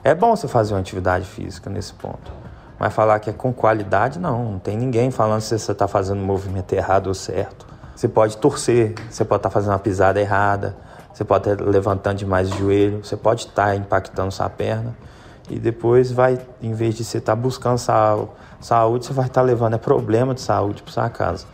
É 0.04 0.14
bom 0.14 0.36
você 0.36 0.48
fazer 0.48 0.74
uma 0.74 0.82
atividade 0.82 1.26
física 1.26 1.70
nesse 1.70 1.94
ponto. 1.94 2.32
Mas 2.78 2.94
falar 2.94 3.20
que 3.20 3.30
é 3.30 3.34
com 3.34 3.52
qualidade, 3.52 4.20
não. 4.20 4.52
Não 4.52 4.60
tem 4.60 4.78
ninguém 4.78 5.10
falando 5.10 5.42
se 5.42 5.58
você 5.58 5.72
está 5.72 5.88
fazendo 5.88 6.22
o 6.22 6.26
movimento 6.26 6.74
errado 6.74 7.08
ou 7.08 7.14
certo. 7.14 7.66
Você 7.96 8.08
pode 8.08 8.38
torcer, 8.38 8.94
você 9.10 9.24
pode 9.24 9.40
estar 9.40 9.50
tá 9.50 9.54
fazendo 9.54 9.72
uma 9.72 9.80
pisada 9.80 10.20
errada, 10.20 10.76
você 11.12 11.24
pode 11.24 11.50
estar 11.50 11.64
levantando 11.64 12.18
demais 12.18 12.52
o 12.52 12.58
joelho, 12.58 13.04
você 13.04 13.16
pode 13.16 13.46
estar 13.46 13.68
tá 13.68 13.76
impactando 13.76 14.32
sua 14.32 14.50
perna 14.50 14.96
e 15.50 15.60
depois 15.60 16.12
vai, 16.12 16.40
em 16.62 16.74
vez 16.74 16.96
de 16.96 17.04
você 17.04 17.18
estar 17.18 17.36
tá 17.36 17.42
buscando 17.42 17.78
saúde, 17.78 19.06
você 19.06 19.14
vai 19.14 19.28
estar 19.28 19.42
levando 19.42 19.74
é 19.74 19.78
problema 19.78 20.34
de 20.34 20.42
saúde 20.42 20.82
para 20.84 20.92
sua 20.92 21.10
casa. 21.10 21.46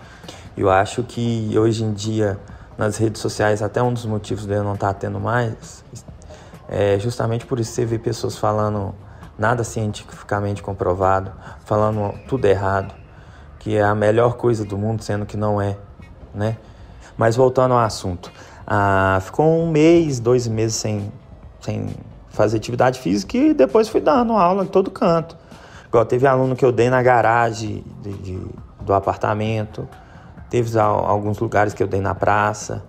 Eu 0.56 0.70
acho 0.70 1.04
que 1.04 1.58
hoje 1.58 1.84
em 1.84 1.94
dia 1.94 2.40
nas 2.78 2.98
redes 2.98 3.22
sociais 3.22 3.62
até 3.62 3.82
um 3.82 3.94
dos 3.94 4.06
motivos 4.06 4.46
de 4.46 4.54
eu 4.54 4.64
não 4.64 4.76
estar 4.76 4.94
tendo 4.94 5.20
mais 5.20 5.84
é 6.68 6.98
justamente 7.00 7.46
por 7.46 7.60
isso 7.60 7.74
você 7.74 7.84
vê 7.84 7.98
pessoas 7.98 8.38
falando 8.38 8.94
nada 9.38 9.64
cientificamente 9.64 10.62
comprovado, 10.62 11.32
falando 11.66 12.14
tudo 12.28 12.46
errado, 12.46 12.94
que 13.58 13.76
é 13.76 13.82
a 13.82 13.96
melhor 13.96 14.36
coisa 14.36 14.66
do 14.66 14.78
mundo, 14.78 15.02
sendo 15.02 15.26
que 15.26 15.38
não 15.38 15.62
é, 15.62 15.78
né? 16.34 16.58
Mas 17.18 17.36
voltando 17.36 17.74
ao 17.74 17.80
assunto, 17.80 18.32
ah, 18.68 19.18
ficou 19.22 19.46
um 19.46 19.72
mês, 19.72 20.20
dois 20.20 20.48
meses 20.48 20.76
sem, 20.76 21.12
sem 21.62 21.96
fazer 22.40 22.56
atividade 22.56 23.02
física 23.02 23.38
e 23.38 23.54
depois 23.54 23.90
fui 23.90 24.00
dando 24.00 24.32
aula 24.32 24.64
em 24.64 24.68
todo 24.68 24.90
canto. 24.90 25.36
Igual 25.90 26.06
teve 26.06 26.26
aluno 26.26 26.56
que 26.56 26.64
eu 26.64 26.72
dei 26.72 26.90
na 26.90 27.04
garagem 27.04 27.84
de, 28.02 28.14
de, 28.14 28.42
do 28.80 28.94
apartamento, 28.94 29.86
teve 30.50 30.80
alguns 30.80 31.38
lugares 31.40 31.74
que 31.74 31.84
eu 31.84 31.88
dei 31.88 32.00
na 32.00 32.16
praça, 32.16 32.82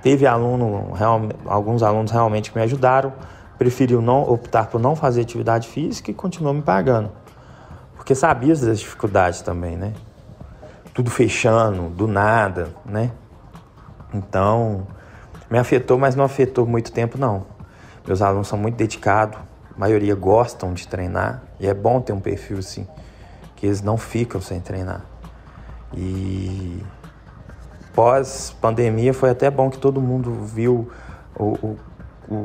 teve 0.00 0.28
aluno, 0.28 0.92
real, 0.92 1.22
alguns 1.46 1.82
alunos 1.82 2.12
realmente 2.12 2.52
que 2.52 2.56
me 2.56 2.62
ajudaram, 2.62 3.12
preferiu 3.58 4.00
não 4.00 4.22
optar 4.22 4.68
por 4.68 4.80
não 4.80 4.94
fazer 4.94 5.22
atividade 5.22 5.66
física 5.66 6.12
e 6.12 6.14
continuou 6.14 6.54
me 6.54 6.62
pagando. 6.62 7.10
Porque 7.96 8.14
sabia 8.14 8.54
das 8.54 8.78
dificuldades 8.78 9.42
também, 9.42 9.76
né? 9.76 9.92
Tudo 10.92 11.10
fechando, 11.10 11.88
do 11.88 12.06
nada, 12.06 12.68
né? 12.86 13.10
Então, 14.12 14.86
me 15.50 15.58
afetou, 15.58 15.98
mas 15.98 16.14
não 16.14 16.24
afetou 16.24 16.64
muito 16.64 16.92
tempo, 16.92 17.18
não. 17.18 17.53
Meus 18.06 18.20
alunos 18.20 18.48
são 18.48 18.58
muito 18.58 18.76
dedicados, 18.76 19.38
a 19.74 19.78
maioria 19.78 20.14
gostam 20.14 20.74
de 20.74 20.86
treinar 20.86 21.42
e 21.58 21.66
é 21.66 21.74
bom 21.74 22.00
ter 22.00 22.12
um 22.12 22.20
perfil 22.20 22.58
assim, 22.58 22.86
que 23.56 23.66
eles 23.66 23.80
não 23.80 23.96
ficam 23.96 24.40
sem 24.40 24.60
treinar. 24.60 25.04
E 25.96 26.82
pós-pandemia 27.94 29.14
foi 29.14 29.30
até 29.30 29.50
bom 29.50 29.70
que 29.70 29.78
todo 29.78 30.00
mundo 30.00 30.32
viu 30.44 30.90
o, 31.38 31.44
o, 31.44 31.78
o, 32.28 32.44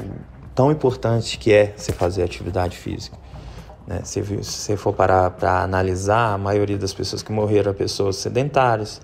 tão 0.56 0.72
importante 0.72 1.38
que 1.38 1.52
é 1.52 1.74
você 1.76 1.92
fazer 1.92 2.24
atividade 2.24 2.78
física. 2.78 3.18
Né? 3.86 4.02
Se, 4.04 4.22
você 4.22 4.78
for 4.78 4.94
parar 4.94 5.32
para 5.32 5.64
analisar, 5.64 6.34
a 6.34 6.38
maioria 6.38 6.78
das 6.78 6.94
pessoas 6.94 7.24
que 7.24 7.32
morreram 7.32 7.72
eram 7.72 7.74
pessoas 7.74 8.18
sedentárias, 8.18 9.02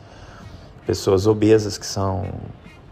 pessoas 0.86 1.26
obesas 1.26 1.78
que 1.78 1.86
são 1.86 2.26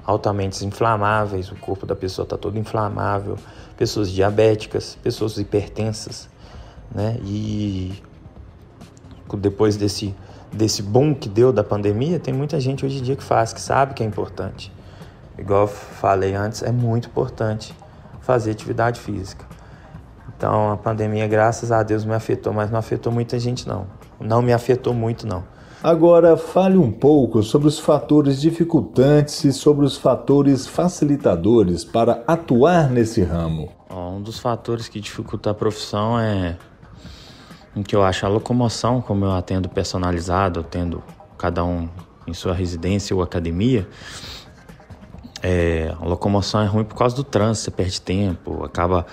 altamente 0.05 0.65
inflamáveis, 0.65 1.51
o 1.51 1.55
corpo 1.55 1.85
da 1.85 1.95
pessoa 1.95 2.23
está 2.23 2.37
todo 2.37 2.57
inflamável, 2.57 3.37
pessoas 3.77 4.09
diabéticas, 4.09 4.97
pessoas 5.01 5.37
hipertensas, 5.37 6.29
né? 6.93 7.17
E 7.23 7.93
depois 9.35 9.75
desse 9.77 10.13
desse 10.53 10.83
boom 10.83 11.15
que 11.15 11.27
deu 11.27 11.51
da 11.51 11.63
pandemia, 11.63 12.19
tem 12.19 12.33
muita 12.33 12.59
gente 12.59 12.85
hoje 12.85 12.99
em 12.99 13.01
dia 13.01 13.15
que 13.15 13.23
faz, 13.23 13.51
que 13.51 13.59
sabe 13.59 13.93
que 13.93 14.03
é 14.03 14.05
importante. 14.05 14.71
Igual 15.37 15.61
eu 15.61 15.67
falei 15.67 16.35
antes, 16.35 16.61
é 16.61 16.71
muito 16.71 17.07
importante 17.07 17.75
fazer 18.21 18.51
atividade 18.51 18.99
física. 18.99 19.45
Então 20.37 20.71
a 20.71 20.77
pandemia, 20.77 21.27
graças 21.27 21.71
a 21.71 21.81
Deus, 21.81 22.05
me 22.05 22.13
afetou, 22.13 22.53
mas 22.53 22.69
não 22.69 22.77
afetou 22.77 23.11
muita 23.11 23.39
gente 23.39 23.67
não. 23.67 23.87
Não 24.19 24.41
me 24.41 24.53
afetou 24.53 24.93
muito 24.93 25.25
não. 25.25 25.43
Agora, 25.83 26.37
fale 26.37 26.77
um 26.77 26.89
pouco 26.89 27.43
sobre 27.43 27.67
os 27.67 27.77
fatores 27.77 28.39
dificultantes 28.39 29.43
e 29.43 29.51
sobre 29.51 29.85
os 29.85 29.97
fatores 29.97 30.65
facilitadores 30.65 31.83
para 31.83 32.23
atuar 32.25 32.89
nesse 32.89 33.21
ramo. 33.21 33.69
Um 33.91 34.21
dos 34.21 34.39
fatores 34.39 34.87
que 34.87 35.01
dificulta 35.01 35.49
a 35.49 35.53
profissão 35.53 36.17
é 36.17 36.57
o 37.75 37.83
que 37.83 37.93
eu 37.93 38.01
acho 38.01 38.25
a 38.25 38.29
locomoção, 38.29 39.01
como 39.01 39.25
eu 39.25 39.33
atendo 39.33 39.67
personalizado, 39.67 40.63
tendo 40.63 41.03
cada 41.37 41.65
um 41.65 41.89
em 42.25 42.33
sua 42.33 42.53
residência 42.53 43.13
ou 43.13 43.21
academia. 43.21 43.85
É, 45.41 45.93
a 45.99 46.05
locomoção 46.05 46.61
é 46.61 46.65
ruim 46.65 46.85
por 46.85 46.95
causa 46.95 47.13
do 47.13 47.25
trânsito, 47.25 47.65
você 47.65 47.71
perde 47.71 47.99
tempo, 47.99 48.63
acaba 48.63 49.05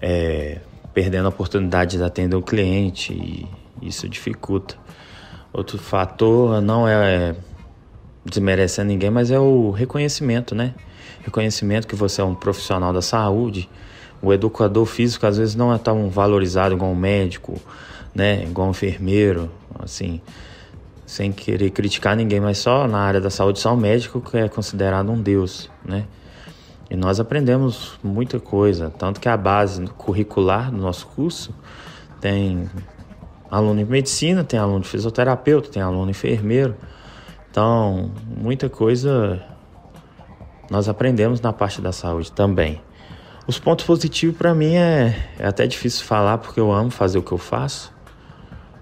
é, 0.00 0.60
perdendo 0.92 1.26
a 1.26 1.30
oportunidade 1.30 1.96
de 1.96 2.04
atender 2.04 2.36
o 2.36 2.42
cliente 2.42 3.12
e 3.12 3.48
isso 3.82 4.08
dificulta. 4.08 4.76
Outro 5.54 5.78
fator 5.78 6.60
não 6.60 6.88
é 6.88 7.36
desmerecer 8.24 8.84
ninguém, 8.84 9.08
mas 9.08 9.30
é 9.30 9.38
o 9.38 9.70
reconhecimento, 9.70 10.52
né? 10.52 10.74
Reconhecimento 11.22 11.86
que 11.86 11.94
você 11.94 12.20
é 12.20 12.24
um 12.24 12.34
profissional 12.34 12.92
da 12.92 13.00
saúde. 13.00 13.70
O 14.20 14.32
educador 14.32 14.84
físico 14.84 15.24
às 15.24 15.38
vezes 15.38 15.54
não 15.54 15.72
é 15.72 15.78
tão 15.78 16.10
valorizado 16.10 16.74
igual 16.74 16.90
um 16.90 16.96
médico, 16.96 17.54
né? 18.12 18.42
Igual 18.42 18.66
um 18.66 18.70
enfermeiro, 18.72 19.48
assim, 19.78 20.20
sem 21.06 21.30
querer 21.30 21.70
criticar 21.70 22.16
ninguém, 22.16 22.40
mas 22.40 22.58
só 22.58 22.88
na 22.88 22.98
área 22.98 23.20
da 23.20 23.30
saúde 23.30 23.60
só 23.60 23.74
o 23.74 23.76
médico 23.76 24.20
que 24.20 24.36
é 24.36 24.48
considerado 24.48 25.12
um 25.12 25.22
deus, 25.22 25.70
né? 25.84 26.04
E 26.90 26.96
nós 26.96 27.20
aprendemos 27.20 27.92
muita 28.02 28.40
coisa, 28.40 28.90
tanto 28.90 29.20
que 29.20 29.28
a 29.28 29.36
base 29.36 29.86
curricular 29.96 30.72
do 30.72 30.78
nosso 30.78 31.06
curso 31.06 31.54
tem 32.20 32.68
aluno 33.50 33.80
em 33.80 33.84
medicina, 33.84 34.44
tem 34.44 34.58
aluno 34.58 34.80
de 34.80 34.88
fisioterapeuta, 34.88 35.68
tem 35.70 35.82
aluno 35.82 36.10
enfermeiro. 36.10 36.74
Então, 37.50 38.10
muita 38.26 38.68
coisa 38.68 39.40
nós 40.70 40.88
aprendemos 40.88 41.40
na 41.40 41.52
parte 41.52 41.80
da 41.80 41.92
saúde 41.92 42.32
também. 42.32 42.80
Os 43.46 43.58
pontos 43.58 43.84
positivos 43.84 44.36
para 44.36 44.54
mim 44.54 44.74
é, 44.74 45.14
é 45.38 45.46
até 45.46 45.66
difícil 45.66 46.04
falar 46.04 46.38
porque 46.38 46.58
eu 46.58 46.72
amo 46.72 46.90
fazer 46.90 47.18
o 47.18 47.22
que 47.22 47.32
eu 47.32 47.38
faço. 47.38 47.92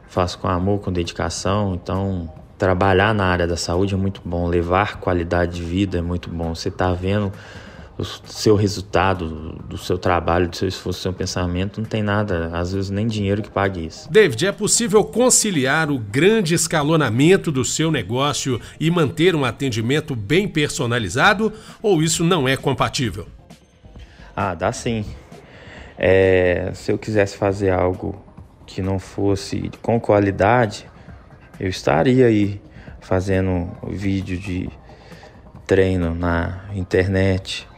Faço 0.09 0.39
com 0.39 0.47
amor, 0.47 0.81
com 0.81 0.93
dedicação, 0.93 1.75
então 1.75 2.31
trabalhar 2.59 3.13
na 3.13 3.25
área 3.25 3.47
da 3.47 3.57
saúde 3.57 3.95
é 3.95 3.97
muito 3.97 4.21
bom, 4.25 4.47
levar 4.47 5.01
qualidade 5.01 5.57
de 5.57 5.63
vida 5.63 5.99
é 5.99 6.03
muito 6.03 6.31
bom. 6.31 6.55
Você 6.55 6.69
está 6.69 6.93
vendo 6.93 7.33
o 7.99 8.05
seu 8.05 8.57
resultado, 8.57 9.61
do 9.69 9.77
seu 9.77 9.99
trabalho, 9.99 10.49
do 10.49 10.57
seu 10.57 10.69
esforço, 10.69 11.01
do 11.01 11.03
seu 11.03 11.13
pensamento, 11.13 11.81
não 11.81 11.89
tem 11.89 12.03
nada, 12.03 12.51
às 12.53 12.73
vezes 12.73 12.91
nem 12.91 13.07
dinheiro 13.07 13.43
que 13.43 13.51
pague 13.51 13.87
isso. 13.87 14.11
David, 14.11 14.47
é 14.47 14.53
possível 14.53 15.05
conciliar 15.05 15.91
o 15.91 15.99
grande 15.99 16.55
escalonamento 16.55 17.53
do 17.53 17.65
seu 17.65 17.91
negócio 17.91 18.61
e 18.81 18.91
manter 18.91 19.35
um 19.35 19.45
atendimento 19.45 20.17
bem 20.17 20.49
personalizado 20.49 21.53
ou 21.83 22.03
isso 22.03 22.25
não 22.25 22.49
é 22.49 22.57
compatível? 22.57 23.27
Ah, 24.35 24.55
dá 24.55 24.73
sim. 24.73 25.05
É, 25.99 26.71
se 26.75 26.91
eu 26.91 26.99
quisesse 26.99 27.37
fazer 27.37 27.71
algo 27.71 28.25
que 28.67 28.81
não 28.81 28.99
fosse 28.99 29.71
com 29.83 30.01
qualidade, 30.01 30.87
eu 31.61 31.69
estaria 31.69 32.27
aí 32.27 32.61
fazendo 33.01 33.71
vídeo 33.89 34.39
de 34.39 34.71
treino 35.67 36.15
na 36.15 36.65
internet, 36.75 37.69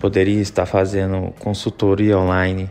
poderia 0.00 0.40
estar 0.40 0.66
fazendo 0.66 1.32
consultoria 1.38 2.18
online 2.18 2.68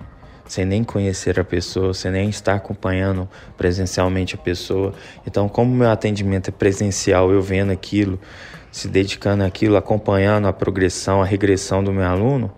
sem 0.48 0.64
nem 0.64 0.84
conhecer 0.84 1.40
a 1.40 1.44
pessoa, 1.44 1.94
sem 1.94 2.12
nem 2.12 2.30
estar 2.30 2.56
acompanhando 2.56 3.28
presencialmente 3.58 4.36
a 4.36 4.38
pessoa. 4.38 4.94
Então, 5.26 5.50
como 5.50 5.74
meu 5.74 5.90
atendimento 5.90 6.50
é 6.50 6.52
presencial, 6.52 7.32
eu 7.32 7.42
vendo 7.42 7.72
aquilo, 7.72 8.20
se 8.72 8.88
dedicando 8.88 9.44
àquilo, 9.44 9.76
acompanhando 9.76 10.48
a 10.48 10.54
progressão, 10.54 11.22
a 11.22 11.26
regressão 11.26 11.84
do 11.84 11.92
meu 11.92 12.06
aluno, 12.06 12.52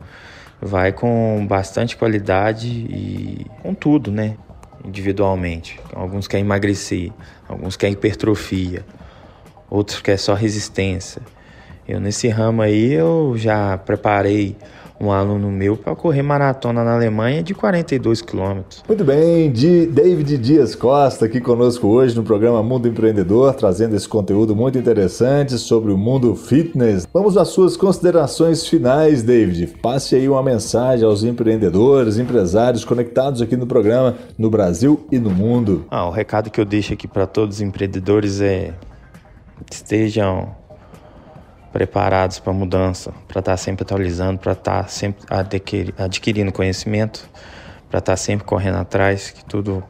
vai 0.61 0.91
com 0.91 1.45
bastante 1.47 1.95
qualidade 1.95 2.67
e 2.67 3.45
com 3.61 3.73
tudo, 3.73 4.11
né? 4.11 4.35
Individualmente. 4.83 5.79
Alguns 5.93 6.27
querem 6.27 6.45
emagrecer, 6.45 7.11
alguns 7.47 7.77
querem 7.77 7.93
hipertrofia, 7.93 8.85
outros 9.69 10.01
querem 10.01 10.17
só 10.17 10.33
resistência. 10.33 11.21
Eu 11.87 12.01
nesse 12.01 12.27
ramo 12.27 12.61
aí 12.61 12.93
eu 12.93 13.33
já 13.37 13.77
preparei 13.77 14.57
um 14.99 15.11
aluno 15.11 15.49
meu 15.49 15.77
para 15.77 15.95
correr 15.95 16.21
maratona 16.21 16.83
na 16.83 16.95
Alemanha 16.95 17.43
de 17.43 17.53
42 17.53 18.21
quilômetros. 18.21 18.83
Muito 18.87 19.03
bem, 19.03 19.51
de 19.51 19.85
David 19.85 20.37
Dias 20.37 20.75
Costa 20.75 21.25
aqui 21.25 21.39
conosco 21.39 21.87
hoje 21.87 22.15
no 22.15 22.23
programa 22.23 22.61
Mundo 22.63 22.87
Empreendedor, 22.87 23.53
trazendo 23.53 23.95
esse 23.95 24.07
conteúdo 24.07 24.55
muito 24.55 24.77
interessante 24.77 25.57
sobre 25.57 25.91
o 25.91 25.97
mundo 25.97 26.35
fitness. 26.35 27.07
Vamos 27.13 27.37
às 27.37 27.49
suas 27.49 27.77
considerações 27.77 28.67
finais, 28.67 29.23
David. 29.23 29.67
Passe 29.81 30.15
aí 30.15 30.27
uma 30.27 30.43
mensagem 30.43 31.05
aos 31.05 31.23
empreendedores, 31.23 32.17
empresários 32.17 32.83
conectados 32.83 33.41
aqui 33.41 33.55
no 33.55 33.67
programa 33.67 34.15
no 34.37 34.49
Brasil 34.49 35.05
e 35.11 35.19
no 35.19 35.29
mundo. 35.29 35.85
Ah, 35.89 36.07
o 36.07 36.11
recado 36.11 36.49
que 36.49 36.59
eu 36.59 36.65
deixo 36.65 36.93
aqui 36.93 37.07
para 37.07 37.27
todos 37.27 37.57
os 37.57 37.61
empreendedores 37.61 38.41
é 38.41 38.73
estejam 39.71 40.55
preparados 41.71 42.39
para 42.39 42.53
mudança, 42.53 43.13
para 43.27 43.39
estar 43.39 43.51
tá 43.51 43.57
sempre 43.57 43.83
atualizando, 43.83 44.39
para 44.39 44.53
estar 44.53 44.83
tá 44.83 44.87
sempre 44.87 45.25
adquirindo 45.97 46.51
conhecimento, 46.51 47.29
para 47.89 47.99
estar 47.99 48.13
tá 48.13 48.17
sempre 48.17 48.45
correndo 48.45 48.77
atrás, 48.77 49.31
que 49.31 49.43
tudo 49.45 49.83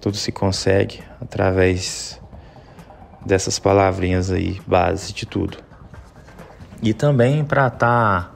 tudo 0.00 0.16
se 0.18 0.30
consegue 0.30 1.02
através 1.18 2.20
dessas 3.24 3.58
palavrinhas 3.58 4.30
aí, 4.30 4.60
base 4.66 5.14
de 5.14 5.24
tudo. 5.24 5.56
E 6.82 6.92
também 6.92 7.42
para 7.42 7.68
estar 7.68 8.32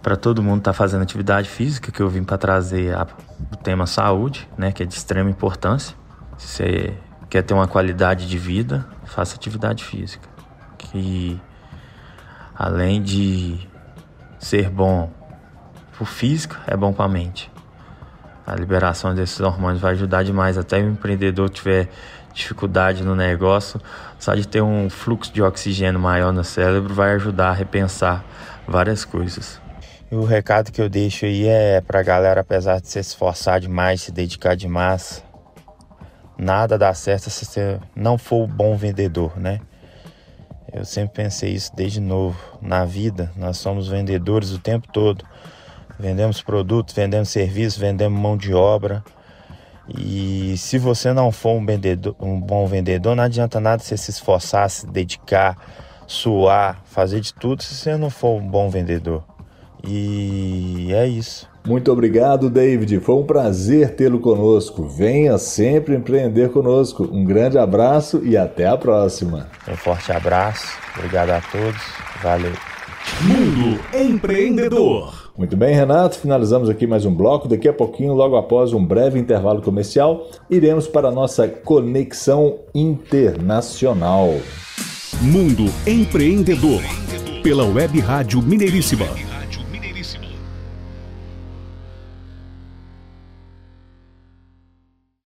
para 0.00 0.16
todo 0.16 0.42
mundo 0.42 0.58
estar 0.58 0.74
fazendo 0.74 1.02
atividade 1.02 1.48
física, 1.48 1.90
que 1.90 2.00
eu 2.00 2.08
vim 2.10 2.22
para 2.22 2.36
trazer 2.36 2.94
a, 2.94 3.06
o 3.50 3.56
tema 3.56 3.86
saúde, 3.86 4.46
né, 4.56 4.70
que 4.70 4.82
é 4.82 4.86
de 4.86 4.94
extrema 4.94 5.30
importância. 5.30 5.96
Se 6.36 6.46
você 6.46 6.94
quer 7.30 7.42
ter 7.42 7.54
uma 7.54 7.66
qualidade 7.66 8.28
de 8.28 8.38
vida, 8.38 8.86
faça 9.06 9.34
atividade 9.34 9.82
física 9.82 10.33
que 10.84 11.40
além 12.54 13.02
de 13.02 13.58
ser 14.38 14.70
bom 14.70 15.10
para 15.92 16.02
o 16.02 16.06
físico, 16.06 16.56
é 16.66 16.76
bom 16.76 16.92
para 16.92 17.06
a 17.06 17.08
mente. 17.08 17.50
A 18.46 18.54
liberação 18.54 19.14
desses 19.14 19.40
hormônios 19.40 19.80
vai 19.80 19.92
ajudar 19.92 20.22
demais. 20.22 20.58
Até 20.58 20.78
o 20.78 20.88
empreendedor 20.88 21.48
tiver 21.48 21.88
dificuldade 22.34 23.02
no 23.02 23.14
negócio, 23.14 23.80
só 24.18 24.34
de 24.34 24.46
ter 24.46 24.60
um 24.60 24.90
fluxo 24.90 25.32
de 25.32 25.40
oxigênio 25.40 26.00
maior 26.00 26.32
no 26.32 26.42
cérebro 26.42 26.92
vai 26.92 27.12
ajudar 27.12 27.50
a 27.50 27.52
repensar 27.52 28.24
várias 28.66 29.04
coisas. 29.04 29.60
E 30.10 30.16
o 30.16 30.24
recado 30.24 30.72
que 30.72 30.82
eu 30.82 30.88
deixo 30.88 31.24
aí 31.24 31.46
é 31.46 31.80
para 31.80 32.00
a 32.00 32.02
galera, 32.02 32.40
apesar 32.40 32.80
de 32.80 32.88
se 32.88 32.98
esforçar 32.98 33.60
demais, 33.60 34.02
se 34.02 34.12
dedicar 34.12 34.56
demais, 34.56 35.24
nada 36.36 36.76
dá 36.76 36.92
certo 36.92 37.30
se 37.30 37.44
você 37.44 37.80
não 37.94 38.18
for 38.18 38.44
um 38.44 38.48
bom 38.48 38.76
vendedor, 38.76 39.38
né? 39.38 39.60
Eu 40.72 40.84
sempre 40.84 41.22
pensei 41.22 41.52
isso 41.52 41.74
desde 41.74 42.00
novo. 42.00 42.38
Na 42.60 42.84
vida, 42.84 43.30
nós 43.36 43.58
somos 43.58 43.88
vendedores 43.88 44.50
o 44.50 44.58
tempo 44.58 44.88
todo. 44.92 45.24
Vendemos 45.98 46.42
produtos, 46.42 46.94
vendemos 46.94 47.28
serviços, 47.28 47.78
vendemos 47.78 48.20
mão 48.20 48.36
de 48.36 48.52
obra. 48.52 49.04
E 49.88 50.56
se 50.56 50.78
você 50.78 51.12
não 51.12 51.30
for 51.30 51.52
um, 51.52 51.64
vendedor, 51.64 52.16
um 52.18 52.40
bom 52.40 52.66
vendedor, 52.66 53.14
não 53.14 53.24
adianta 53.24 53.60
nada 53.60 53.82
você 53.82 53.96
se 53.96 54.10
esforçar, 54.10 54.68
se 54.70 54.86
dedicar, 54.86 55.56
suar, 56.06 56.80
fazer 56.84 57.20
de 57.20 57.34
tudo 57.34 57.62
se 57.62 57.74
você 57.74 57.96
não 57.96 58.08
for 58.08 58.40
um 58.40 58.48
bom 58.48 58.70
vendedor. 58.70 59.33
E 59.86 60.92
é 60.92 61.06
isso. 61.06 61.48
Muito 61.66 61.90
obrigado, 61.90 62.50
David. 62.50 63.00
Foi 63.00 63.14
um 63.14 63.24
prazer 63.24 63.94
tê-lo 63.94 64.20
conosco. 64.20 64.84
Venha 64.84 65.38
sempre 65.38 65.94
empreender 65.96 66.50
conosco. 66.50 67.08
Um 67.10 67.24
grande 67.24 67.56
abraço 67.58 68.20
e 68.22 68.36
até 68.36 68.66
a 68.66 68.76
próxima. 68.76 69.48
Um 69.66 69.76
forte 69.76 70.12
abraço. 70.12 70.66
Obrigado 70.96 71.30
a 71.30 71.40
todos. 71.40 71.82
Valeu. 72.22 72.52
Mundo 73.22 73.80
Empreendedor. 73.94 75.32
Muito 75.36 75.56
bem, 75.56 75.74
Renato. 75.74 76.18
Finalizamos 76.18 76.68
aqui 76.68 76.86
mais 76.86 77.06
um 77.06 77.14
bloco. 77.14 77.48
Daqui 77.48 77.68
a 77.68 77.72
pouquinho, 77.72 78.12
logo 78.12 78.36
após 78.36 78.72
um 78.72 78.84
breve 78.84 79.18
intervalo 79.18 79.62
comercial, 79.62 80.28
iremos 80.50 80.86
para 80.86 81.08
a 81.08 81.12
nossa 81.12 81.48
conexão 81.48 82.58
internacional. 82.74 84.34
Mundo 85.22 85.64
Empreendedor. 85.86 86.82
Pela 87.42 87.64
Web 87.64 88.00
Rádio 88.00 88.42
Mineiríssima 88.42 89.33